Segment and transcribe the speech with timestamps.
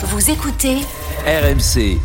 [0.00, 0.76] Vous écoutez
[1.26, 1.98] RMC.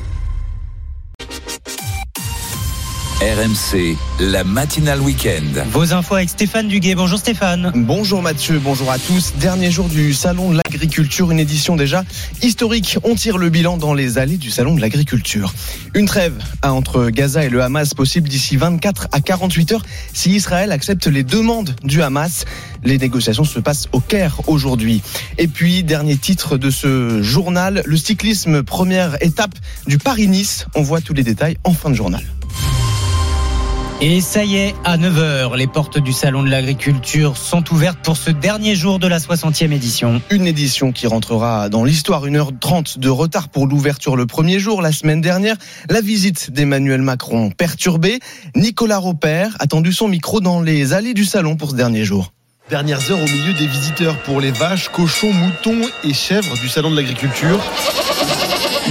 [3.23, 5.63] RMC, la matinale week-end.
[5.71, 6.93] Vos infos avec Stéphane Duguet.
[6.93, 7.71] Bonjour Stéphane.
[7.73, 9.35] Bonjour Mathieu, bonjour à tous.
[9.37, 12.03] Dernier jour du Salon de l'Agriculture, une édition déjà
[12.41, 12.97] historique.
[13.05, 15.53] On tire le bilan dans les allées du Salon de l'Agriculture.
[15.93, 16.33] Une trêve
[16.63, 21.23] entre Gaza et le Hamas possible d'ici 24 à 48 heures si Israël accepte les
[21.23, 22.43] demandes du Hamas.
[22.83, 25.01] Les négociations se passent au Caire aujourd'hui.
[25.37, 29.55] Et puis, dernier titre de ce journal, le cyclisme, première étape
[29.87, 30.65] du Paris-Nice.
[30.75, 32.21] On voit tous les détails en fin de journal.
[34.01, 38.17] Et ça y est, à 9h, les portes du Salon de l'Agriculture sont ouvertes pour
[38.17, 40.21] ce dernier jour de la 60e édition.
[40.29, 42.25] Une édition qui rentrera dans l'histoire.
[42.25, 44.81] 1h30 de retard pour l'ouverture le premier jour.
[44.81, 45.55] La semaine dernière,
[45.89, 48.19] la visite d'Emmanuel Macron perturbée.
[48.55, 52.33] Nicolas Roper a tendu son micro dans les allées du Salon pour ce dernier jour.
[52.69, 56.91] Dernières heures au milieu des visiteurs pour les vaches, cochons, moutons et chèvres du Salon
[56.91, 57.59] de l'Agriculture.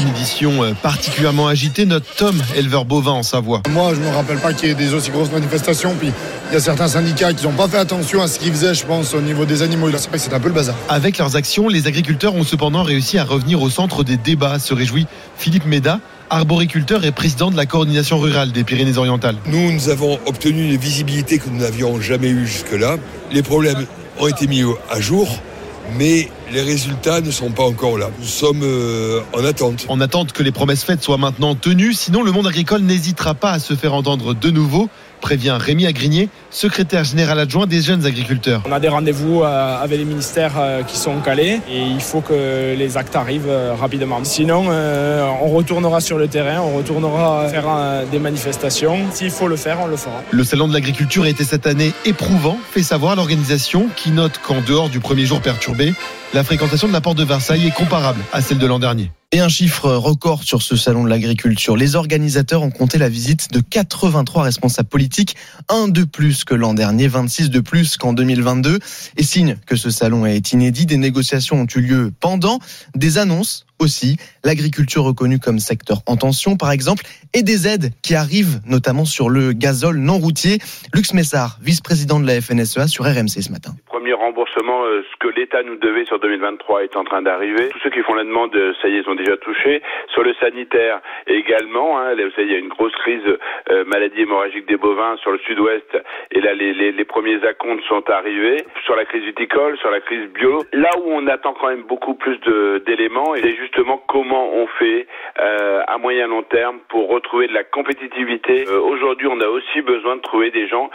[0.00, 1.84] Une édition euh, particulièrement agitée.
[1.84, 3.62] Notre Tom, éleveur bovin en Savoie.
[3.70, 5.94] Moi, je ne me rappelle pas qu'il y ait des aussi grosses manifestations.
[5.98, 6.10] Puis
[6.50, 8.86] il y a certains syndicats qui n'ont pas fait attention à ce qu'ils faisaient, je
[8.86, 9.90] pense, au niveau des animaux.
[9.90, 10.74] C'est vrai que c'est un peu le bazar.
[10.88, 14.72] Avec leurs actions, les agriculteurs ont cependant réussi à revenir au centre des débats, se
[14.72, 19.36] réjouit Philippe Méda, arboriculteur et président de la coordination rurale des Pyrénées-Orientales.
[19.46, 22.96] Nous, nous avons obtenu une visibilité que nous n'avions jamais eue jusque-là.
[23.30, 23.86] Les problèmes
[24.18, 25.38] ont été mis à jour
[25.98, 28.10] mais les résultats ne sont pas encore là.
[28.18, 29.86] Nous sommes euh, en attente.
[29.88, 33.52] En attente que les promesses faites soient maintenant tenues, sinon le monde agricole n'hésitera pas
[33.52, 34.88] à se faire entendre de nouveau
[35.22, 38.62] prévient Rémi Agrigné, secrétaire général adjoint des jeunes agriculteurs.
[38.68, 42.20] On a des rendez-vous euh, avec les ministères euh, qui sont calés et il faut
[42.20, 44.22] que les actes arrivent euh, rapidement.
[44.24, 44.66] Sinon,
[45.40, 47.66] on retournera sur le terrain, on retournera faire
[48.10, 48.98] des manifestations.
[49.12, 50.22] S'il faut le faire, on le fera.
[50.32, 54.60] Le salon de l'agriculture a été cette année éprouvant, fait savoir l'organisation qui note qu'en
[54.60, 55.94] dehors du premier jour perturbé,
[56.34, 59.10] la fréquentation de la porte de Versailles est comparable à celle de l'an dernier.
[59.32, 61.76] Et un chiffre record sur ce salon de l'agriculture.
[61.76, 65.36] Les organisateurs ont compté la visite de 83 responsables politiques,
[65.68, 68.78] un de plus que l'an dernier, 26 de plus qu'en 2022.
[69.16, 72.58] Et signe que ce salon est inédit, des négociations ont eu lieu pendant,
[72.94, 77.04] des annonces aussi, l'agriculture reconnue comme secteur en tension par exemple,
[77.34, 80.60] et des aides qui arrivent notamment sur le gazole non routier.
[80.94, 83.74] Lux Messard, vice-président de la FNSEA sur RMC ce matin
[84.52, 87.68] remboursement, euh, ce que l'État nous devait sur 2023 est en train d'arriver.
[87.70, 89.82] Tous ceux qui font la demande, euh, ça y est, sont déjà touchés.
[90.08, 93.22] Sur le sanitaire également, hein, vous savez, il y a une grosse crise
[93.70, 95.98] euh, maladie hémorragique des bovins sur le sud-ouest.
[96.30, 98.64] Et là, les, les, les premiers acomptes sont arrivés.
[98.84, 100.62] Sur la crise viticole, sur la crise bio.
[100.72, 102.38] Là où on attend quand même beaucoup plus
[102.86, 105.06] d'éléments, c'est justement comment on fait
[105.38, 108.64] euh, à moyen long terme pour retrouver de la compétitivité.
[108.68, 110.90] Euh, Aujourd'hui, on a aussi besoin de trouver des gens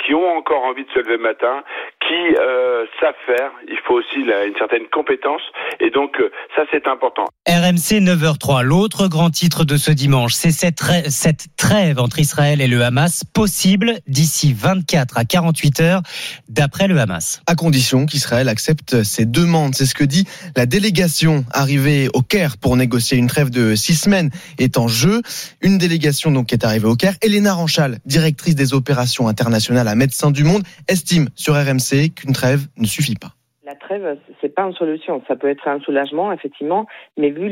[0.00, 1.62] qui ont encore envie de se lever le matin,
[2.08, 3.50] qui euh, savent faire.
[3.68, 5.42] Il faut aussi une certaine compétence.
[5.78, 7.26] Et donc, euh, ça, c'est important.
[7.46, 8.62] RMC 9h03.
[8.62, 13.24] L'autre grand titre de ce dimanche, c'est cette, cette trêve entre Israël et le Hamas,
[13.24, 16.02] possible d'ici 24 à 48 heures,
[16.48, 17.42] d'après le Hamas.
[17.46, 19.74] À condition qu'Israël accepte ses demandes.
[19.74, 20.24] C'est ce que dit
[20.56, 25.20] la délégation arrivée au Caire pour négocier une trêve de six semaines est en jeu.
[25.60, 27.16] Une délégation donc qui est arrivée au Caire.
[27.20, 32.66] Elena Ranchal, directrice des opérations internationales à Médecins du Monde, estime sur RMC qu'une trêve
[32.76, 33.32] ne suffit pas.
[33.64, 35.22] La trêve, c'est pas une solution.
[35.28, 36.86] Ça peut être un soulagement, effectivement,
[37.18, 37.48] mais vu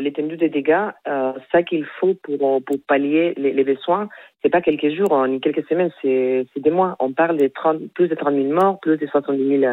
[0.00, 4.08] l'étendue des dégâts, euh, ça qu'il faut pour, pour pallier les, les besoins,
[4.42, 6.96] c'est pas quelques jours hein, ni quelques semaines, c'est des mois.
[6.98, 9.72] On parle de 30, plus de 30 000 morts, plus de 70 000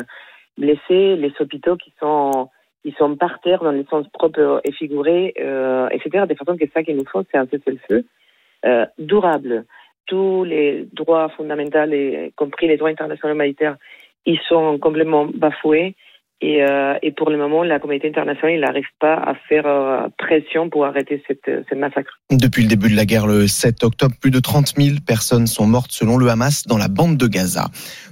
[0.57, 2.49] blessés, les hôpitaux qui sont
[2.83, 6.25] qui sont par terre dans le sens propre et figuré, euh, etc.
[6.27, 8.05] De façon que ça qu'il nous faut, c'est un cessez-le-feu
[8.65, 9.65] euh, durable.
[10.05, 13.75] Tous les droits fondamentaux, y compris les droits internationaux humanitaires,
[14.27, 15.95] ils sont complètement bafoués.
[16.39, 20.69] Et, euh, et, pour le moment, la communauté internationale n'arrive pas à faire euh, pression
[20.69, 22.19] pour arrêter cette, cette, massacre.
[22.29, 25.65] Depuis le début de la guerre le 7 octobre, plus de 30 000 personnes sont
[25.65, 27.69] mortes selon le Hamas dans la bande de Gaza.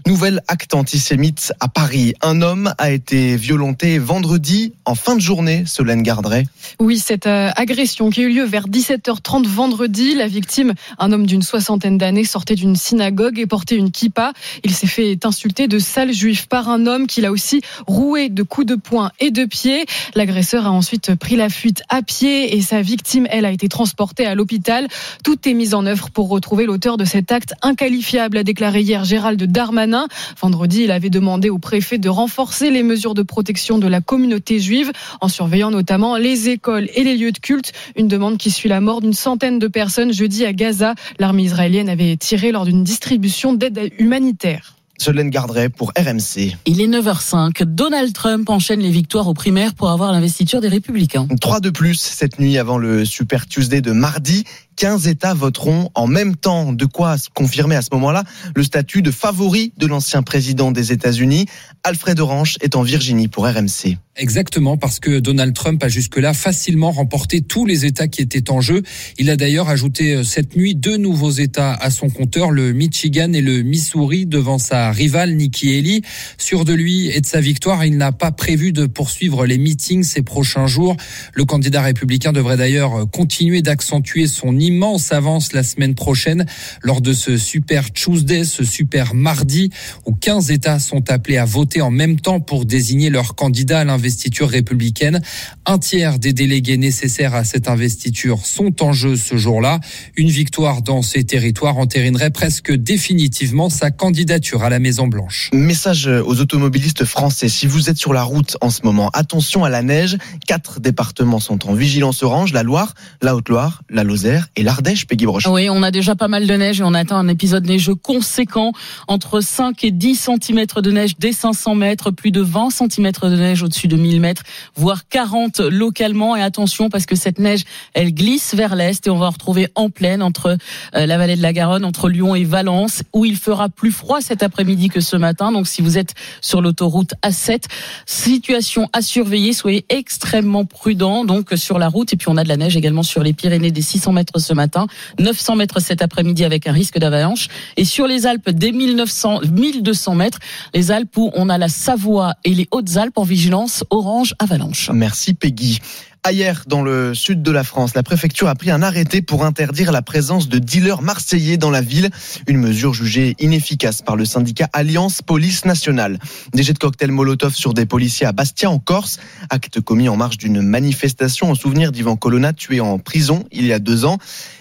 [0.07, 2.15] Nouvel acte antisémite à Paris.
[2.23, 6.45] Un homme a été violenté vendredi en fin de journée, Solène Gardret.
[6.79, 10.15] Oui, cette euh, agression qui a eu lieu vers 17h30 vendredi.
[10.15, 14.33] La victime, un homme d'une soixantaine d'années, sortait d'une synagogue et portait une kippa.
[14.63, 18.43] Il s'est fait insulter de sale juif par un homme qu'il a aussi roué de
[18.43, 19.85] coups de poing et de pied.
[20.15, 24.25] L'agresseur a ensuite pris la fuite à pied et sa victime, elle, a été transportée
[24.25, 24.87] à l'hôpital.
[25.23, 29.03] Tout est mis en œuvre pour retrouver l'auteur de cet acte inqualifiable, a déclaré hier
[29.03, 30.07] Gérald Darmanin.
[30.39, 34.59] Vendredi, il avait demandé au préfet de renforcer les mesures de protection de la communauté
[34.59, 37.73] juive en surveillant notamment les écoles et les lieux de culte.
[37.95, 40.95] Une demande qui suit la mort d'une centaine de personnes jeudi à Gaza.
[41.19, 44.74] L'armée israélienne avait tiré lors d'une distribution d'aide humanitaire.
[44.97, 46.55] Solène Garderet pour RMC.
[46.65, 47.63] Il est 9h05.
[47.63, 51.27] Donald Trump enchaîne les victoires aux primaires pour avoir l'investiture des Républicains.
[51.41, 54.45] 3 de plus cette nuit avant le Super Tuesday de mardi.
[54.75, 56.73] 15 États voteront en même temps.
[56.73, 58.23] De quoi confirmer à ce moment-là
[58.55, 61.45] le statut de favori de l'ancien président des États-Unis.
[61.83, 63.97] Alfred Orange est en Virginie pour RMC.
[64.17, 68.61] Exactement, parce que Donald Trump a jusque-là facilement remporté tous les États qui étaient en
[68.61, 68.81] jeu.
[69.17, 73.33] Il a d'ailleurs ajouté euh, cette nuit deux nouveaux États à son compteur, le Michigan
[73.33, 76.01] et le Missouri, devant sa rivale Nikki Haley.
[76.37, 80.03] Sûr de lui et de sa victoire, il n'a pas prévu de poursuivre les meetings
[80.03, 80.95] ces prochains jours.
[81.33, 86.45] Le candidat républicain devrait d'ailleurs continuer d'accentuer son immense avance la semaine prochaine
[86.81, 89.69] lors de ce Super Tuesday, ce Super Mardi,
[90.05, 93.83] où 15 États sont appelés à voter en même temps pour désigner leur candidat à
[93.83, 95.21] l'investiture investiture républicaine.
[95.65, 99.79] Un tiers des délégués nécessaires à cette investiture sont en jeu ce jour-là.
[100.15, 105.49] Une victoire dans ces territoires entérinerait presque définitivement sa candidature à la Maison Blanche.
[105.53, 107.49] Message aux automobilistes français.
[107.49, 110.17] Si vous êtes sur la route en ce moment, attention à la neige.
[110.47, 112.53] Quatre départements sont en vigilance orange.
[112.53, 115.47] La Loire, la Haute-Loire, la Lozère et l'Ardèche, Peggy Broche.
[115.47, 118.71] Oui, on a déjà pas mal de neige et on attend un épisode neigeux conséquent.
[119.07, 123.35] Entre 5 et 10 cm de neige dès 500 mètres, plus de 20 cm de
[123.35, 124.43] neige au-dessus de 1000 mètres,
[124.75, 126.35] voire 40 localement.
[126.35, 127.63] Et attention parce que cette neige,
[127.93, 130.57] elle glisse vers l'est et on va retrouver en pleine entre
[130.95, 134.21] euh, la vallée de la Garonne, entre Lyon et Valence, où il fera plus froid
[134.21, 135.51] cet après-midi que ce matin.
[135.51, 137.63] Donc si vous êtes sur l'autoroute A7,
[138.05, 142.13] situation à surveiller, soyez extrêmement prudents donc sur la route.
[142.13, 144.53] Et puis on a de la neige également sur les Pyrénées des 600 mètres ce
[144.53, 144.87] matin,
[145.19, 147.47] 900 mètres cet après-midi avec un risque d'avalanche.
[147.77, 150.39] Et sur les Alpes, des 1900, 1200 mètres,
[150.73, 154.89] les Alpes où on a la Savoie et les Hautes-Alpes en vigilance orange avalanche.
[154.93, 155.79] Merci Peggy.
[156.27, 159.91] Ailleurs, dans le sud de la France, la préfecture a pris un arrêté pour interdire
[159.91, 162.09] la présence de dealers marseillais dans la ville.
[162.47, 166.17] Une mesure jugée inefficace par le syndicat Alliance Police Nationale.
[166.51, 169.19] Des de cocktail Molotov sur des policiers à Bastia, en Corse.
[169.51, 173.71] Acte commis en marge d'une manifestation en souvenir d'Ivan Colonna, tué en prison il y
[173.71, 174.17] a deux ans.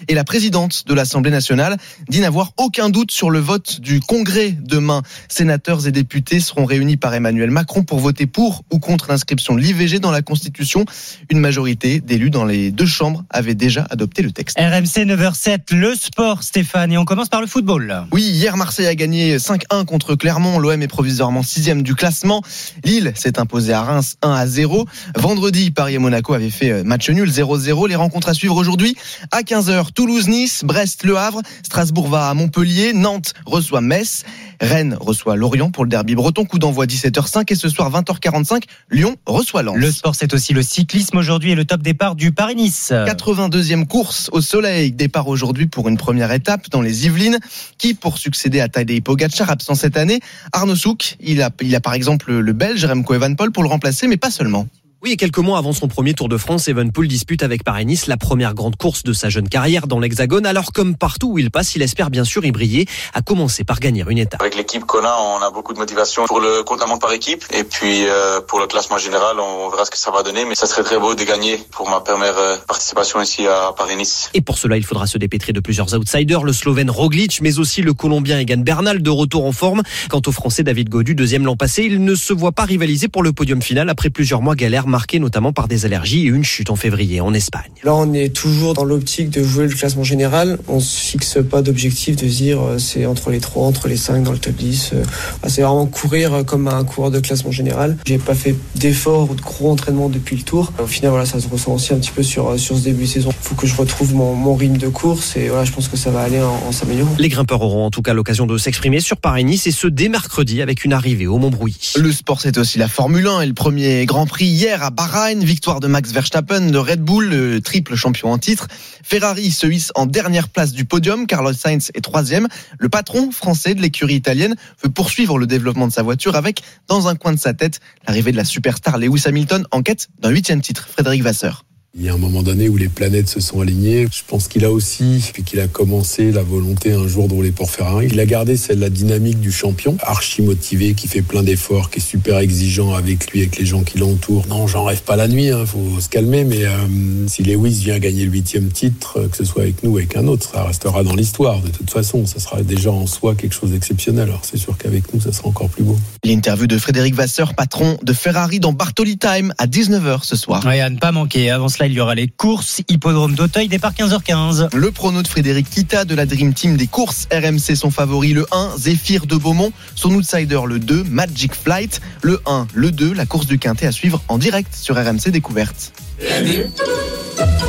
[0.07, 1.77] Et la présidente de l'Assemblée nationale
[2.07, 5.01] dit n'avoir aucun doute sur le vote du Congrès demain.
[5.29, 9.61] Sénateurs et députés seront réunis par Emmanuel Macron pour voter pour ou contre l'inscription de
[9.61, 10.85] l'IVG dans la Constitution.
[11.31, 14.57] Une majorité d'élus dans les deux chambres avaient déjà adopté le texte.
[14.59, 16.91] RMC 9h07, le sport, Stéphane.
[16.91, 18.05] Et on commence par le football.
[18.11, 20.59] Oui, hier, Marseille a gagné 5-1 contre Clermont.
[20.59, 22.41] L'OM est provisoirement sixième du classement.
[22.83, 24.85] Lille s'est imposé à Reims 1 à 0.
[25.15, 27.87] Vendredi, Paris et Monaco avaient fait match nul 0-0.
[27.87, 28.95] Les rencontres à suivre aujourd'hui
[29.31, 29.93] à 15h.
[29.93, 34.23] Toulouse-Nice, Brest-Le Havre, Strasbourg va à Montpellier, Nantes reçoit Metz.
[34.61, 36.45] Rennes reçoit Lorient pour le derby breton.
[36.45, 39.77] Coup d'envoi 17h05 et ce soir 20h45, Lyon reçoit Lens.
[39.77, 42.91] Le sport, c'est aussi le cyclisme aujourd'hui et le top départ du Paris-Nice.
[42.91, 44.91] 82e course au soleil.
[44.91, 47.39] Départ aujourd'hui pour une première étape dans les Yvelines.
[47.77, 50.19] Qui pour succéder à Tadej Pogacar, absent cette année
[50.51, 51.17] Arnaud Souk.
[51.19, 54.31] Il a, il a par exemple le Belge Remco Evenepoel pour le remplacer, mais pas
[54.31, 54.67] seulement.
[55.05, 58.17] Oui, et quelques mois avant son premier Tour de France, Evenpool dispute avec Paris-Nice la
[58.17, 60.47] première grande course de sa jeune carrière dans l'Hexagone.
[60.47, 63.79] Alors, comme partout où il passe, il espère bien sûr y briller, à commencer par
[63.79, 64.41] gagner une étape.
[64.41, 67.45] Avec l'équipe qu'on a, on a beaucoup de motivation pour le compte par équipe.
[67.53, 70.43] Et puis, euh, pour le classement général, on verra ce que ça va donner.
[70.43, 74.31] Mais ça serait très beau de gagner pour ma première euh, participation ici à Paris-Nice.
[74.33, 77.83] Et pour cela, il faudra se dépêtrer de plusieurs outsiders, le Slovène Roglic, mais aussi
[77.83, 79.83] le Colombien Egan Bernal, de retour en forme.
[80.09, 83.21] Quant au Français David Godu, deuxième l'an passé, il ne se voit pas rivaliser pour
[83.21, 86.69] le podium final après plusieurs mois galères marqués notamment par des allergies et une chute
[86.69, 87.69] en février en Espagne.
[87.83, 90.57] Là, on est toujours dans l'optique de jouer le classement général.
[90.69, 94.23] On se fixe pas d'objectif de dire euh, c'est entre les 3, entre les 5
[94.23, 94.91] dans le top 10.
[94.93, 95.03] Euh,
[95.47, 97.97] c'est vraiment courir comme un coureur de classement général.
[98.05, 100.71] J'ai pas fait d'efforts ou de gros entraînements depuis le tour.
[100.81, 103.03] Au final, voilà, ça se ressent aussi un petit peu sur, euh, sur ce début
[103.03, 103.31] de saison.
[103.31, 105.97] Il faut que je retrouve mon, mon rythme de course et voilà, je pense que
[105.97, 107.15] ça va aller en, en s'améliorant.
[107.19, 110.61] Les grimpeurs auront en tout cas l'occasion de s'exprimer sur Paris-Nice et ce dès mercredi
[110.61, 111.95] avec une arrivée au Montbrouilly.
[111.97, 115.43] Le sport, c'est aussi la Formule 1 et le premier Grand Prix hier à Bahreïn.
[115.43, 118.67] Victoire de Max Verstappen de Red Bull, le triple champion en titre.
[119.03, 121.25] Ferrari se hisse en dernière place du podium.
[121.25, 122.47] Carlos Sainz est troisième.
[122.77, 127.07] Le patron français de l'écurie italienne veut poursuivre le développement de sa voiture avec, dans
[127.07, 130.61] un coin de sa tête, l'arrivée de la superstar Lewis Hamilton en quête d'un huitième
[130.61, 130.87] titre.
[130.87, 131.65] Frédéric Vasseur.
[131.97, 134.05] Il y a un moment donné où les planètes se sont alignées.
[134.11, 137.51] Je pense qu'il a aussi, puis qu'il a commencé la volonté un jour de rouler
[137.51, 138.09] pour Ferrari.
[138.11, 141.99] Il a gardé celle la dynamique du champion, archi motivé, qui fait plein d'efforts, qui
[141.99, 144.45] est super exigeant avec lui, avec les gens qui l'entourent.
[144.49, 147.97] Non, j'en rêve pas la nuit, hein, faut se calmer, mais euh, si Lewis vient
[147.97, 150.65] gagner le huitième titre, euh, que ce soit avec nous ou avec un autre, ça
[150.65, 151.61] restera dans l'histoire.
[151.61, 154.23] De toute façon, ça sera déjà en soi quelque chose d'exceptionnel.
[154.23, 155.97] Alors c'est sûr qu'avec nous, ça sera encore plus beau.
[156.25, 160.65] L'interview de Frédéric Vasseur, patron de Ferrari dans Bartoli Time à 19h ce soir.
[160.65, 161.49] Ouais, à ne pas manquer.
[161.51, 164.75] Avant cela, il y aura les courses, hippodrome d'Auteuil, départ 15h15.
[164.75, 168.45] Le prono de Frédéric Kita de la Dream Team des courses RMC, son favori, le
[168.51, 173.25] 1, Zéphyr de Beaumont, son outsider, le 2, Magic Flight, le 1, le 2, la
[173.25, 175.93] course du Quintet à suivre en direct sur RMC Découverte.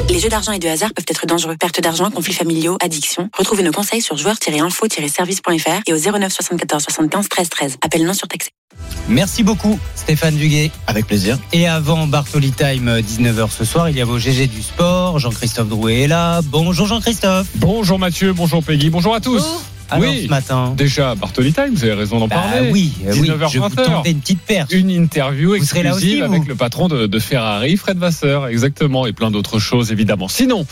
[0.08, 1.56] Les jeux d'argent et de hasard peuvent être dangereux.
[1.58, 3.28] Perte d'argent, conflits familiaux, addiction.
[3.36, 7.76] Retrouvez nos conseils sur joueurs-info-service.fr et au 09 74 75 13 13.
[7.82, 8.50] Appel non surtaxé.
[9.08, 10.70] Merci beaucoup, Stéphane Duguet.
[10.86, 11.38] Avec plaisir.
[11.52, 15.18] Et avant Bartoli Time, 19h ce soir, il y a vos GG du sport.
[15.18, 16.40] Jean-Christophe Drouet est là.
[16.44, 17.46] Bonjour Jean-Christophe.
[17.56, 19.44] Bonjour Mathieu, bonjour Peggy, bonjour à tous.
[19.90, 20.74] Alors, oui, ce matin.
[20.76, 22.70] déjà Bartoli Time, vous avez raison d'en Bah parler.
[22.72, 23.84] oui, oui, 19h, je vous 20h.
[23.84, 24.72] tendais une petite perche.
[24.72, 29.12] Une interview là exclusive aussi, avec le patron de, de Ferrari, Fred Vasseur, exactement, et
[29.12, 30.28] plein d'autres choses évidemment.
[30.28, 30.66] Sinon,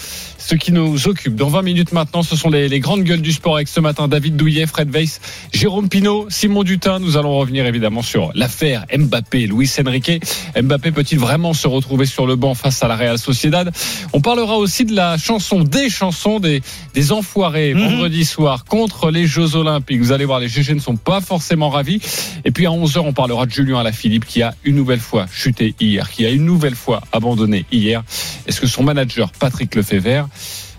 [0.46, 3.32] ce qui nous occupe dans 20 minutes maintenant, ce sont les, les grandes gueules du
[3.32, 5.20] sport avec ce matin David Douillet, Fred Weiss,
[5.52, 6.98] Jérôme Pinault, Simon Dutin.
[6.98, 10.22] Nous allons revenir évidemment sur l'affaire Mbappé, Luis Enrique.
[10.60, 13.72] Mbappé peut-il vraiment se retrouver sur le banc face à la Real Sociedad?
[14.12, 16.62] On parlera aussi de la chanson, des chansons des,
[16.94, 17.80] des enfoirés Mhm.
[17.88, 20.00] vendredi soir contre les Jeux Olympiques.
[20.00, 22.00] Vous allez voir, les GG ne sont pas forcément ravis.
[22.44, 25.74] Et puis à 11h, on parlera de Julien Alaphilippe qui a une nouvelle fois chuté
[25.80, 28.02] hier, qui a une nouvelle fois abandonné hier.
[28.46, 30.28] Est-ce que son manager, Patrick Lefebvre,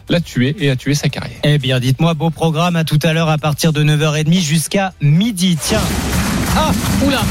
[0.09, 3.13] l'a tué et a tué sa carrière Eh bien, dites-moi, beau programme à tout à
[3.13, 5.57] l'heure à partir de 9h30 jusqu'à midi.
[5.62, 5.81] Tiens.
[6.57, 6.71] Ah,
[7.05, 7.21] oula,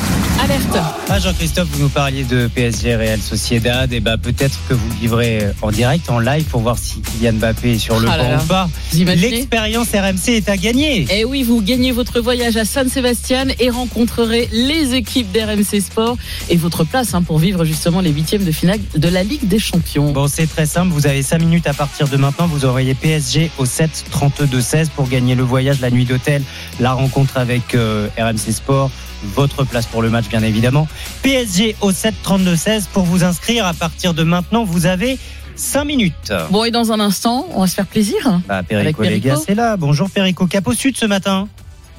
[0.42, 0.76] alerte.
[1.08, 3.90] Ah, Jean-Christophe, vous nous parliez de PSG Real Sociedad.
[3.90, 7.34] Et ben, peut-être que vous le vivrez en direct, en live, pour voir si Kylian
[7.34, 8.42] Mbappé est sur le Ah banc là.
[8.42, 8.68] ou pas.
[8.92, 11.06] L'expérience RMC est à gagner.
[11.10, 16.18] Et oui, vous gagnez votre voyage à San Sébastien et rencontrerez les équipes d'RMC Sport
[16.50, 19.58] et votre place hein, pour vivre justement les huitièmes de finale de la Ligue des
[19.58, 20.12] Champions.
[20.12, 20.88] Bon, c'est très simple.
[20.92, 22.46] Vous avez 5 minutes à partir de maintenant.
[22.46, 26.42] Vous envoyez PSG au 7 32 16 pour gagner le voyage, la nuit d'hôtel,
[26.78, 28.90] la rencontre avec euh, RMC Sport.
[29.34, 30.86] Votre place pour le match, bien évidemment.
[31.22, 33.66] PSG au 7 32 16 pour vous inscrire.
[33.66, 35.18] À partir de maintenant, vous avez
[35.56, 36.32] 5 minutes.
[36.50, 38.40] Bon, et dans un instant, on va se faire plaisir.
[38.48, 39.76] Bah, Avec Perico, les gars, c'est là.
[39.76, 40.46] Bonjour Perico.
[40.46, 41.48] Cap au sud ce matin.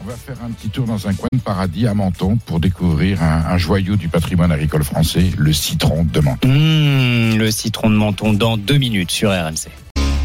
[0.03, 3.23] On va faire un petit tour dans un coin de paradis à Menton pour découvrir
[3.23, 6.47] un, un joyau du patrimoine agricole français, le citron de Menton.
[6.49, 9.69] Mmh, le citron de menton dans 2 minutes sur RMC.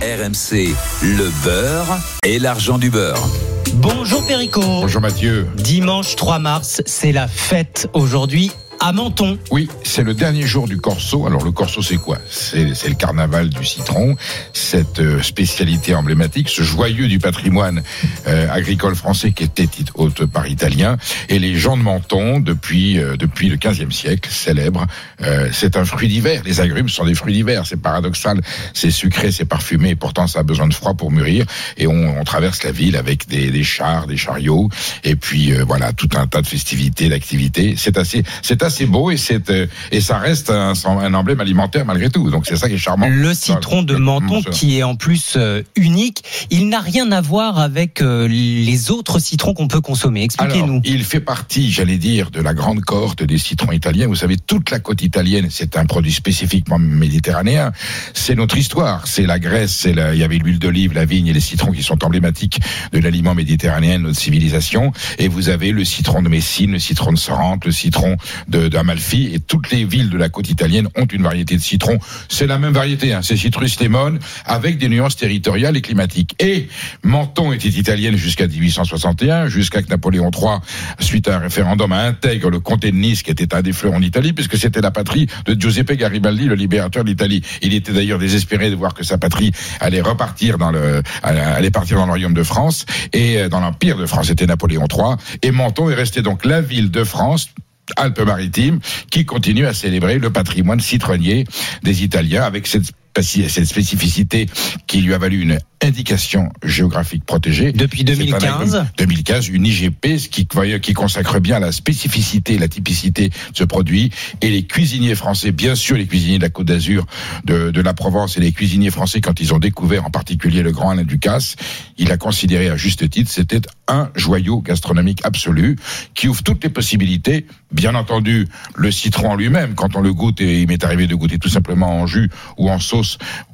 [0.02, 3.26] RMC, le beurre et l'argent du beurre.
[3.74, 4.60] Bonjour Perico.
[4.60, 5.46] Bonjour Mathieu.
[5.56, 8.50] Dimanche 3 mars, c'est la fête aujourd'hui
[8.80, 9.38] à Menton.
[9.50, 11.26] Oui, c'est le dernier jour du Corso.
[11.26, 12.18] Alors le Corso, c'est quoi?
[12.30, 14.16] C'est le carnaval du citron,
[14.54, 17.82] cette euh, spécialité emblématique, ce joyeux du patrimoine
[18.26, 20.96] euh, agricole français qui était haute par italien.
[21.28, 24.86] Et les gens de Menton, depuis euh, depuis le 15e siècle, célèbrent.
[25.22, 26.40] euh, c'est un fruit d'hiver.
[26.46, 27.66] Les agrumes sont des fruits d'hiver.
[27.66, 28.40] C'est paradoxal.
[28.72, 29.90] C'est sucré, c'est parfumé.
[29.90, 31.44] Et pourtant, ça a besoin de froid pour mûrir.
[31.76, 34.70] Et on, on traverse la ville avec des, des chars, des chariots,
[35.04, 37.74] et puis euh, voilà tout un tas de festivités, d'activités.
[37.76, 41.84] C'est assez, c'est assez beau et c'est euh, et ça reste un, un emblème alimentaire
[41.84, 42.30] malgré tout.
[42.30, 43.08] Donc c'est ça qui est charmant.
[43.08, 47.58] Le citron de Menton qui est en plus euh, unique, il n'a rien à voir
[47.58, 50.22] avec euh, les autres citrons qu'on peut consommer.
[50.22, 50.80] Expliquez-nous.
[50.84, 54.06] il fait partie, j'allais dire, de la grande cohorte des citrons italiens.
[54.06, 57.72] Vous savez, toute la côte italienne, c'est un produit spécifiquement méditerranéen.
[58.14, 59.06] C'est notre histoire.
[59.06, 61.82] C'est la Grèce, c'est il y avait l'huile d'olive, la vigne et les citrons qui
[61.82, 62.60] sont emblématiques
[62.92, 64.92] de l'aliment méditerranéen, de notre civilisation.
[65.18, 68.16] Et vous avez le citron de Messine, le citron de Sorrente, le citron
[68.48, 69.30] de d'Amalfi.
[69.32, 71.98] Et toutes les villes de la côte italienne ont une variété de citron.
[72.28, 73.20] C'est la même variété, hein.
[73.22, 76.34] c'est Citrus lemon, avec des nuances territoriales et climatiques.
[76.38, 76.68] Et
[77.02, 80.58] Menton était italienne jusqu'à 1861, jusqu'à que Napoléon III,
[81.00, 84.02] suite à un référendum, intègre le comté de Nice, qui était un des fleurs en
[84.02, 87.42] Italie, puisque c'était la patrie de Giuseppe Garibaldi, le libérateur de l'Italie.
[87.62, 91.96] Il était d'ailleurs désespéré de voir que sa patrie allait repartir dans le, allait partir
[91.96, 94.26] dans le royaume de France et euh, dans l'empire de France.
[94.28, 95.16] C'était Napoléon III.
[95.42, 97.50] Et Menton est resté donc la ville de France
[97.96, 98.80] Alpes-Maritimes,
[99.10, 101.44] qui continue à célébrer le patrimoine citronnier
[101.82, 104.46] des Italiens avec cette cette spécificité
[104.86, 107.72] qui lui a valu une indication géographique protégée.
[107.72, 108.74] Depuis C'est un 2015.
[108.76, 110.46] agrume- 2015, une IGP, ce qui,
[110.82, 114.10] qui consacre bien la spécificité, la typicité de ce produit.
[114.42, 117.06] Et les cuisiniers français, bien sûr, les cuisiniers de la Côte d'Azur,
[117.44, 120.70] de, de la Provence et les cuisiniers français, quand ils ont découvert en particulier le
[120.70, 121.56] grand Alain Ducasse,
[121.96, 125.76] il a considéré à juste titre, c'était un joyau gastronomique absolu
[126.14, 127.46] qui ouvre toutes les possibilités.
[127.72, 131.14] Bien entendu, le citron en lui-même, quand on le goûte, et il m'est arrivé de
[131.14, 132.99] goûter tout simplement en jus ou en sauce,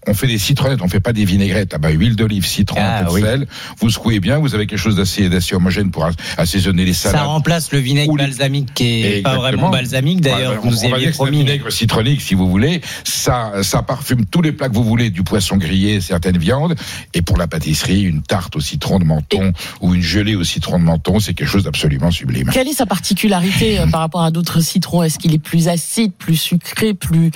[0.07, 1.73] on fait des citronnettes, on fait pas des vinaigrettes.
[1.75, 3.21] Ah bah, huile d'olive, citron, Ah, un peu de oui.
[3.23, 3.47] sel.
[3.81, 7.21] Vous secouez bien, vous avez quelque chose d'assez, d'assez homogène pour as- assaisonner les salades.
[7.21, 9.41] Ça remplace le vinaigre balsamique qui est pas Exactement.
[9.41, 10.21] vraiment balsamique.
[10.21, 11.39] D'ailleurs, Ouais, vous on- nous on va aviez dire que c'est un promis.
[11.39, 12.81] vinaigre citronique, si vous voulez.
[13.05, 16.75] Ça, ça parfume tous les plats que vous voulez, du poisson grillé, certaines viandes.
[17.15, 20.79] Et pour la pâtisserie, une tarte au citron de menton ou une gelée au citron
[20.79, 22.51] de menton, c'est quelque chose d'absolument sublime.
[22.53, 25.03] Quelle est sa particularité euh, par rapport à d'autres citrons?
[25.03, 27.33] Est-ce qu'il est plus acide, plus sucré, plus, plus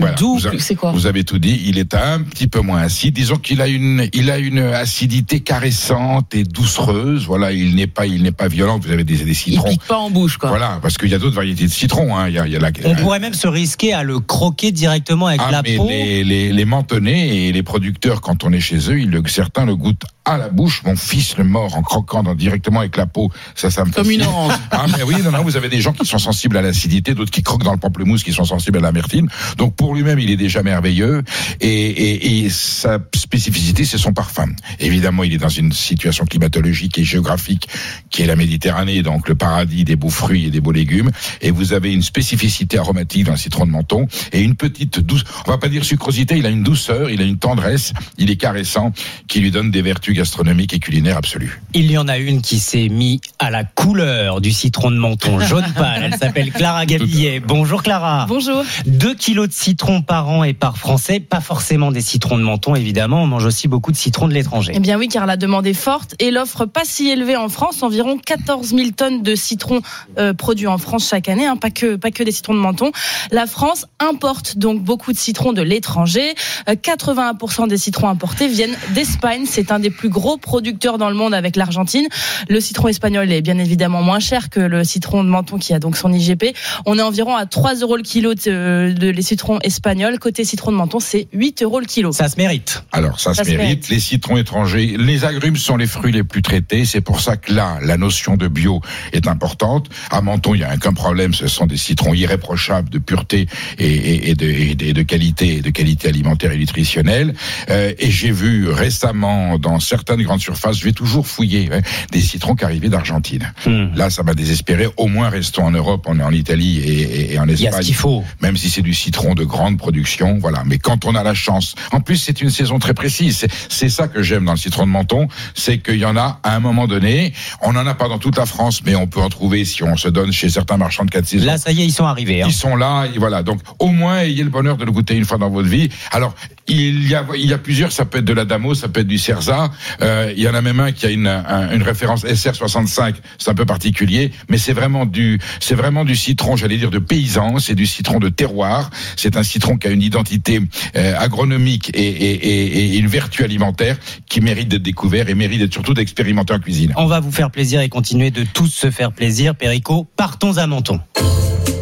[0.00, 0.92] Voilà, doux vous avez- plus- C'est quoi?
[0.92, 1.47] Vous avez tout dit.
[1.50, 3.14] Il est un petit peu moins acide.
[3.14, 7.26] Disons qu'il a une, il a une acidité caressante et doucereuse.
[7.26, 8.78] Voilà, il n'est pas, il n'est pas violent.
[8.78, 9.68] Vous avez des, des Il citrons.
[9.70, 10.48] pique pas en bouche, quoi.
[10.50, 12.16] Voilà, parce qu'il y a d'autres variétés de citrons.
[12.16, 12.28] Hein.
[12.28, 14.72] Il y a, il y a la, On pourrait même se risquer à le croquer
[14.72, 15.86] directement avec Ah, la mais peau.
[15.88, 19.64] les, les, les mentonnais et les producteurs, quand on est chez eux, ils le, certains
[19.64, 20.82] le goûtent à la bouche.
[20.84, 23.30] Mon fils le mord en croquant dans- directement avec la peau.
[23.54, 24.32] Ça, ça me Comme une fascine.
[24.34, 24.52] orange.
[24.70, 27.30] Ah, mais oui, non, non, vous avez des gens qui sont sensibles à l'acidité, d'autres
[27.30, 29.28] qui croquent dans le pamplemousse, qui sont sensibles à l'amertume.
[29.56, 31.22] Donc, pour lui-même, il est déjà merveilleux.
[31.60, 34.48] Et, et, et sa spécificité, c'est son parfum.
[34.80, 37.68] Évidemment, il est dans une situation climatologique et géographique
[38.10, 41.10] qui est la Méditerranée, donc le paradis des beaux fruits et des beaux légumes.
[41.40, 45.24] Et vous avez une spécificité aromatique dans le citron de menton et une petite douce,
[45.46, 48.36] on va pas dire sucrosité, il a une douceur, il a une tendresse, il est
[48.36, 48.92] caressant,
[49.26, 51.60] qui lui donne des vertus gastronomiques et culinaires absolues.
[51.74, 55.40] Il y en a une qui s'est mis à la couleur du citron de menton
[55.40, 56.02] jaune pâle.
[56.04, 57.40] Elle s'appelle Clara Gabillet.
[57.40, 58.26] Bonjour Clara.
[58.28, 58.64] Bonjour.
[58.86, 61.20] 2 kilos de citron par an et par français.
[61.28, 63.22] Pas forcément des citrons de menton, évidemment.
[63.22, 64.72] On mange aussi beaucoup de citrons de l'étranger.
[64.74, 67.82] Eh bien oui, car la demande est forte et l'offre pas si élevée en France.
[67.82, 69.82] Environ 14 000 tonnes de citrons
[70.18, 72.92] euh, produits en France chaque année, hein, pas que pas que des citrons de menton.
[73.30, 76.34] La France importe donc beaucoup de citrons de l'étranger.
[76.68, 79.44] Euh, 81% des citrons importés viennent d'Espagne.
[79.46, 82.08] C'est un des plus gros producteurs dans le monde avec l'Argentine.
[82.48, 85.78] Le citron espagnol est bien évidemment moins cher que le citron de menton qui a
[85.78, 86.56] donc son IGP.
[86.86, 90.18] On est environ à 3 euros le kilo de, de les citrons espagnols.
[90.18, 92.12] Côté citron de menton, c'est 8 euros le kilo.
[92.12, 92.84] Ça se mérite.
[92.92, 93.66] Alors ça, Ça se se mérite.
[93.66, 93.88] mérite.
[93.88, 96.84] Les citrons étrangers, les agrumes sont les fruits les plus traités.
[96.84, 98.80] C'est pour ça que là, la notion de bio
[99.12, 99.88] est importante.
[100.10, 101.34] À Menton, il n'y a aucun problème.
[101.34, 103.46] Ce sont des citrons irréprochables de pureté
[103.78, 107.34] et, et- et de, et de- et de qualité, de qualité alimentaire et nutritionnelle.
[107.70, 111.80] Euh, et j'ai vu récemment dans certaines grandes surfaces, je vais toujours fouiller hein,
[112.12, 113.52] des citrons qui arrivaient d'Argentine.
[113.66, 113.94] Hmm.
[113.94, 114.86] Là, ça m'a désespéré.
[114.96, 117.66] Au moins, restons en Europe, on est en Italie et, et- et en Il y
[117.66, 118.24] a Espagne ce qu'il faut.
[118.40, 120.62] même si c'est du citron de grande production, voilà.
[120.66, 123.46] Mais quand on a la chance, en plus c'est une saison très précise.
[123.68, 126.54] C'est- ça que j'aime dans le citron de menton, c'est qu'il y en a à
[126.54, 127.32] un moment donné.
[127.62, 129.96] On n'en a pas dans toute la France, mais on peut en trouver si on
[129.96, 131.46] se donne chez certains marchands de quatre saisons.
[131.46, 132.42] Là, ça y est, ils sont arrivés.
[132.42, 132.46] hein.
[132.48, 133.42] Ils sont là, et voilà.
[133.42, 135.88] Donc, au moins, ayez le bonheur de le goûter une fois dans votre vie.
[136.12, 136.34] Alors,
[136.68, 137.90] il y a, il y a plusieurs.
[137.92, 139.70] Ça peut être de la Damo, ça peut être du Cerza.
[140.02, 143.14] Euh, il y en a même un qui a une, un- une référence SR65.
[143.38, 146.98] C'est un peu particulier, mais c'est vraiment du, c'est vraiment du citron, j'allais dire de
[146.98, 147.58] paysan.
[147.58, 148.90] C'est du citron de terroir.
[149.16, 150.60] C'est un citron qui a une identité
[150.96, 153.96] euh, agronomique et, et, et, et une vertu alimentaire
[154.28, 156.92] qui mérite d'être découvert et mérite d'être surtout d'expérimenter en cuisine.
[156.96, 159.54] On va vous faire plaisir et continuer de tous se faire plaisir.
[159.54, 161.00] Perico, partons à Menton.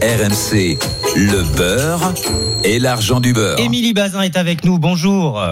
[0.02, 0.78] RMC,
[1.16, 2.12] le beurre
[2.64, 3.58] et l'argent du beurre.
[3.58, 4.78] Émilie Bazin est avec nous.
[4.78, 5.42] Bonjour.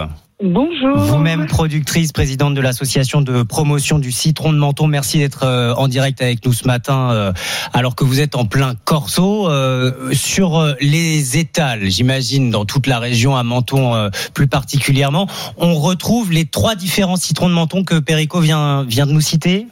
[0.43, 0.97] Bonjour.
[0.97, 4.89] Vous-même productrice, présidente de l'association de promotion du citron de Menton.
[4.89, 7.33] Merci d'être euh, en direct avec nous ce matin, euh,
[7.73, 11.89] alors que vous êtes en plein corso euh, sur les étals.
[11.89, 17.17] J'imagine dans toute la région à Menton euh, plus particulièrement, on retrouve les trois différents
[17.17, 19.69] citrons de Menton que Perico vient vient de nous citer?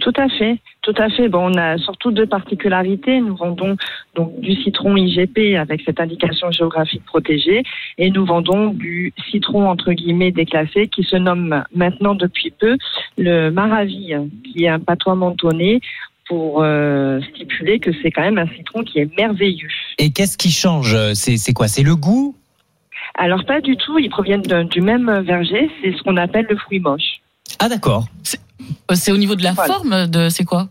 [0.00, 1.28] Tout à fait, tout à fait.
[1.28, 3.20] Bon, on a surtout deux particularités.
[3.20, 3.76] Nous vendons
[4.14, 7.62] donc du citron IGP avec cette indication géographique protégée
[7.98, 12.76] et nous vendons du citron entre guillemets déclassé qui se nomme maintenant depuis peu
[13.16, 14.12] le Maravi,
[14.52, 15.80] qui est un patois mentonné
[16.28, 19.68] pour euh, stipuler que c'est quand même un citron qui est merveilleux.
[19.98, 20.96] Et qu'est-ce qui change?
[21.14, 21.68] C'est c'est quoi?
[21.68, 22.34] C'est le goût?
[23.14, 26.56] Alors pas du tout, ils proviennent d'un- du même verger, c'est ce qu'on appelle le
[26.56, 27.20] fruit moche.
[27.58, 28.06] Ah d'accord.
[28.92, 30.28] Euh, C'est au niveau de la forme de.
[30.28, 30.68] C'est quoi?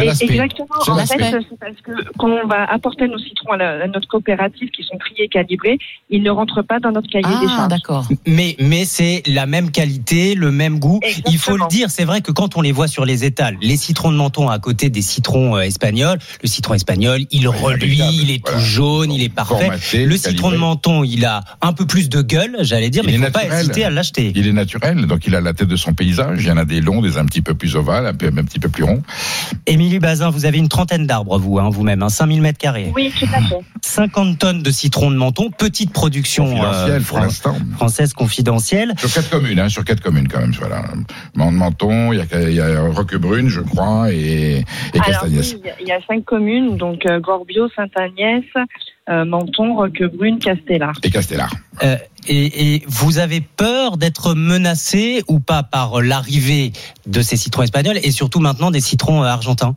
[0.00, 0.66] Exactement.
[0.88, 4.08] En fait, c'est parce que quand on va apporter nos citrons à, la- à notre
[4.08, 5.78] coopérative qui sont triés, calibrés,
[6.10, 7.68] ils ne rentrent pas dans notre cahier des Ah, charges.
[7.68, 8.08] d'accord.
[8.26, 11.00] Mais, mais c'est la même qualité, le même goût.
[11.28, 13.76] Il faut le dire, c'est vrai que quand on les voit sur les étals, les
[13.76, 18.30] citrons de menton à côté des citrons euh, espagnols, le citron espagnol, il reluit, il
[18.30, 19.54] est tout jaune, il est parfait.
[19.66, 23.12] Formaté, le citron de menton, il a un peu plus de gueule, j'allais dire, mais
[23.14, 23.60] il ne faut pas naturel.
[23.60, 24.32] hésiter à l'acheter.
[24.34, 26.38] Il est naturel, donc il a la tête de son paysage.
[26.42, 28.44] Il y en a des longs, des un petit peu plus ovales, un, peu, un
[28.44, 29.02] petit peu plus ronds.
[29.82, 32.92] Émilie Bazin, vous avez une trentaine d'arbres, vous, hein, vous-même, hein, 5000 mètres carrés.
[32.94, 33.58] Oui, tout à fait.
[33.82, 37.56] 50 tonnes de citron de menton, petite production Confidentielle pour l'instant.
[37.74, 38.92] française confidentielle.
[38.96, 40.52] Sur quatre communes, hein, sur quatre communes quand même.
[40.56, 40.84] Voilà.
[41.34, 44.64] Menton, il y a, il y a Roquebrune, je crois, et, et
[44.94, 45.56] Alors, Castagnès.
[45.58, 48.60] il y a- il y a cinq communes, donc euh, Gorbio, Sainte-Agnès, euh,
[49.08, 50.92] Menton, Roquebrune, Castellar.
[51.02, 51.50] Et Castellar.
[51.82, 51.96] Euh,
[52.28, 56.72] et, et vous avez peur d'être menacé ou pas par l'arrivée
[57.06, 59.74] de ces citrons espagnols et surtout maintenant des citrons euh, argentins?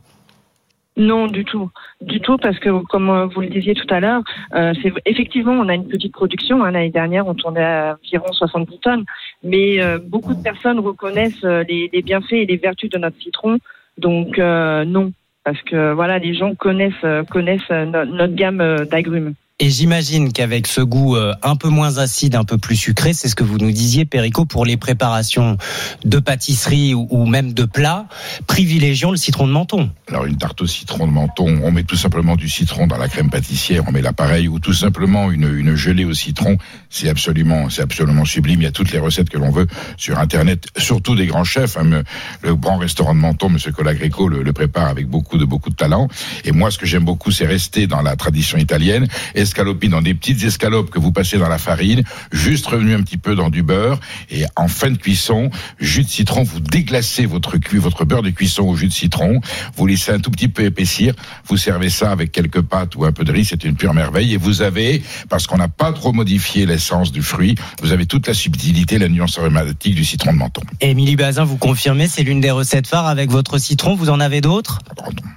[0.96, 1.70] Non, du tout.
[2.00, 4.22] Du tout, parce que comme euh, vous le disiez tout à l'heure,
[4.54, 6.64] euh, c'est effectivement on a une petite production.
[6.64, 9.04] Hein, L'année dernière, on tournait à environ 70 tonnes,
[9.42, 13.20] mais euh, beaucoup de personnes reconnaissent euh, les, les bienfaits et les vertus de notre
[13.20, 13.58] citron.
[13.98, 15.12] Donc euh, non,
[15.46, 19.34] parce que voilà, les gens connaissent euh, connaissent euh, no- notre gamme euh, d'agrumes.
[19.58, 23.26] Et j'imagine qu'avec ce goût euh, un peu moins acide, un peu plus sucré, c'est
[23.26, 25.56] ce que vous nous disiez, Perico, pour les préparations
[26.04, 28.04] de pâtisserie ou, même de plats,
[28.46, 29.90] privilégions le citron de menton.
[30.08, 33.08] Alors une tarte au citron de menton, on met tout simplement du citron dans la
[33.08, 36.58] crème pâtissière, on met l'appareil ou tout simplement une, une gelée au citron,
[36.90, 38.60] c'est absolument c'est absolument sublime.
[38.60, 41.78] Il y a toutes les recettes que l'on veut sur internet, surtout des grands chefs.
[41.78, 42.02] hein.
[42.42, 45.76] Le grand restaurant de Menton, Monsieur Colagreco, le, le prépare avec beaucoup de beaucoup de
[45.76, 46.08] talent.
[46.44, 49.08] Et moi, ce que j'aime beaucoup, c'est rester dans la tradition italienne,
[49.46, 53.16] escaloper dans des petites escalopes que vous passez dans la farine, juste revenu un petit
[53.16, 57.56] peu dans du beurre et en fin de cuisson, jus de citron, vous déglacez votre
[57.58, 59.40] cuit, votre beurre de cuisson au jus de citron,
[59.76, 61.14] vous laissez un tout petit peu épaissir,
[61.46, 64.34] vous servez ça avec quelques pâtes ou un peu de riz, c'est une pure merveille
[64.34, 68.26] et vous avez, parce qu'on n'a pas trop modifié l'essence du fruit, vous avez toute
[68.26, 70.62] la subtilité, la nuance aromatique du citron de menton.
[70.80, 73.94] Émilie Bazin, vous confirmez, c'est l'une des recettes phares avec votre citron.
[73.94, 74.80] Vous en avez d'autres?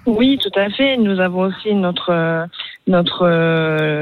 [0.06, 0.98] Oui, tout à fait.
[0.98, 2.46] Nous avons aussi notre euh,
[2.88, 3.99] notre euh,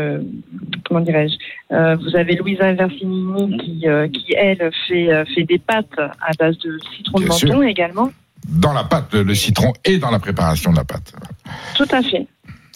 [0.85, 1.35] comment dirais-je
[1.75, 6.31] euh, Vous avez Louisa Versinini qui euh, qui elle fait euh, fait des pâtes à
[6.39, 7.49] base de citron Bien de sûr.
[7.49, 8.11] menton également.
[8.47, 11.13] Dans la pâte, le, le citron est dans la préparation de la pâte.
[11.75, 12.25] Tout à fait.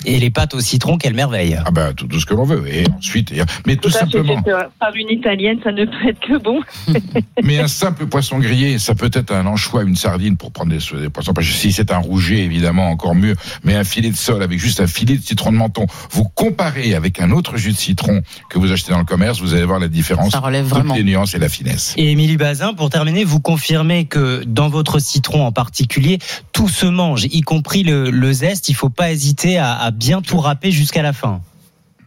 [0.06, 2.64] Et les pâtes au citron, quelle merveille Ah ben tout, tout ce que l'on veut.
[2.68, 4.42] Et ensuite, et- mais tout, Tout simplement.
[4.44, 6.60] fait, euh, par une italienne, ça ne peut être que bon.
[7.44, 10.80] Mais un simple poisson grillé, ça peut être un anchois, une sardine pour prendre des,
[11.02, 11.34] des poissons.
[11.42, 13.36] Si c'est un rouget, évidemment, encore mieux.
[13.64, 15.86] Mais un filet de sol avec juste un filet de citron de menton.
[16.12, 19.54] Vous comparez avec un autre jus de citron que vous achetez dans le commerce, vous
[19.54, 20.32] allez voir la différence.
[20.32, 20.96] Ça relève vraiment.
[20.96, 21.94] les nuances et la finesse.
[21.98, 26.20] Et Émilie Bazin, pour terminer, vous confirmez que dans votre citron en particulier,
[26.54, 28.70] tout se mange, y compris le, le zeste.
[28.70, 31.42] Il faut pas hésiter à, à bien tout râper jusqu'à la fin.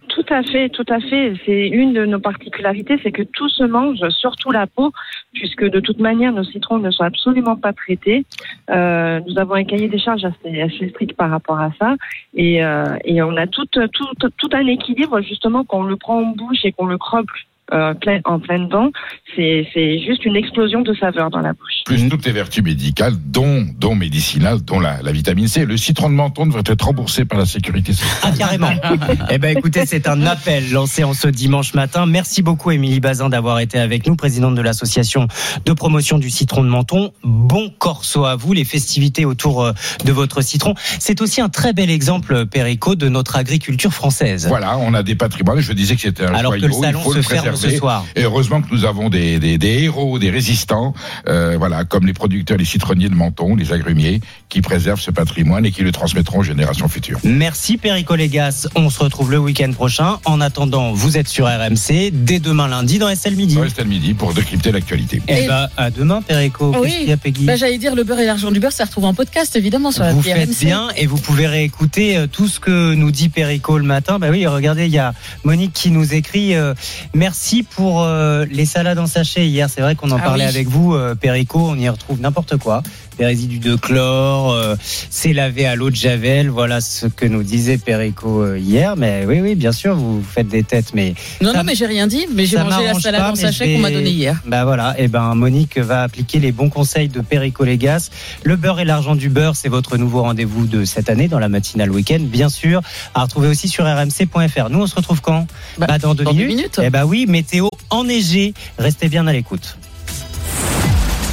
[0.08, 1.34] Tout à fait, tout à fait.
[1.44, 4.92] C'est une de nos particularités, c'est que tout se mange, surtout la peau,
[5.32, 8.24] puisque de toute manière, nos citrons ne sont absolument pas traités.
[8.70, 11.96] Euh, nous avons un cahier des charges assez, strict par rapport à ça,
[12.34, 16.64] et, euh, on a tout, tout un équilibre justement quand on le prend en bouche
[16.64, 17.26] et qu'on le croque
[17.72, 18.90] euh, plein, en pleine dent.
[19.34, 21.82] C'est c'est juste une explosion de saveur dans la bouche.
[21.86, 25.64] Plus toutes les vertus médicales, dont, dont médicinales, dont la, la vitamine C.
[25.64, 28.20] Le citron de menton devrait être remboursé par la sécurité sociale.
[28.22, 28.70] Ah, carrément.
[29.30, 32.06] eh ben, écoutez, c'est un appel lancé en ce dimanche matin.
[32.06, 35.26] Merci beaucoup, Émilie Bazin, d'avoir été avec nous, présidente de l'association
[35.64, 37.12] de promotion du citron de menton.
[37.22, 39.72] Bon corso à vous, les festivités autour euh,
[40.04, 40.74] de votre citron.
[40.98, 44.46] C'est aussi un très bel exemple, Perico, de notre agriculture française.
[44.48, 45.60] Voilà, on a des patrimoines.
[45.60, 47.74] Je disais que c'était un Alors que le salon il faut se le préserver.
[47.74, 48.04] ce soir.
[48.16, 50.94] Et heureusement que nous avons des, des, des héros, des résistants,
[51.28, 55.66] euh, voilà, comme les producteurs, les citronniers de Menton, les agrumiers, qui préservent ce patrimoine
[55.66, 57.18] et qui le transmettront aux générations futures.
[57.24, 58.68] Merci Perico Légas.
[58.74, 60.18] On se retrouve le week-end prochain.
[60.24, 63.58] En attendant, vous êtes sur RMC dès demain lundi dans SL Midi.
[63.58, 65.22] Reste à midi pour décrypter l'actualité.
[65.28, 66.72] Eh ben, à demain, Perico.
[66.72, 68.84] Qu'est-ce qu'il y a, Peggy Bah, j'allais dire le beurre et l'argent du beurre, ça
[68.84, 72.48] retrouve en podcast évidemment sur la Vous faites bien et vous pouvez réécouter euh, tout
[72.48, 74.18] ce que nous dit Perico le matin.
[74.18, 75.14] Bah oui, regardez, il y a
[75.44, 76.74] Monique qui nous écrit euh,
[77.14, 79.68] merci pour euh, les salades en sachet hier.
[79.68, 80.48] C'est vrai qu'on en Ah parlait oui.
[80.50, 81.60] avec vous, euh, Perico.
[81.60, 82.82] On y retrouve n'importe quoi.
[83.18, 84.74] Des résidus de chlore, euh,
[85.10, 86.48] c'est lavé à l'eau de javel.
[86.50, 88.96] Voilà ce que nous disait Perico euh, hier.
[88.96, 91.86] Mais oui, oui, bien sûr, vous faites des têtes, mais Non, ça- non, mais j'ai
[91.86, 94.40] rien dit, mais j'ai ça mangé la salade pas, en sachet qu'on m'a donnée hier.
[94.46, 98.10] Bah voilà, et ben Monique va appliquer les bons conseils de Perico Légas.
[98.42, 101.48] Le beurre et l'argent du beurre, c'est votre nouveau rendez-vous de cette année dans la
[101.48, 102.80] matinale week-end, bien sûr,
[103.14, 104.70] à retrouver aussi sur rmc.fr.
[104.70, 105.46] Nous, on se retrouve quand?
[105.78, 106.56] Bah, dans deux dans deux minutes.
[106.56, 106.80] minutes.
[106.82, 108.54] Eh bah oui, météo enneigée.
[108.78, 109.76] Restez bien à l'écoute.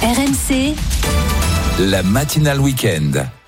[0.03, 0.75] RMC.
[1.89, 3.40] La matinale week-end.